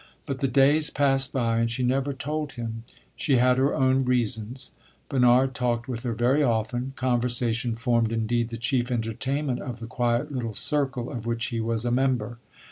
[0.25, 4.71] But the days passed by, and she never told him she had her own reasons.
[5.09, 10.31] Bernard talked with her very often; conversation formed indeed the chief entertainment of the quiet
[10.31, 12.39] little circle of which he was a member.